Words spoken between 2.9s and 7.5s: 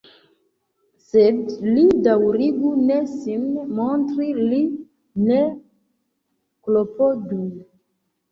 sin montri, li ne klopodu.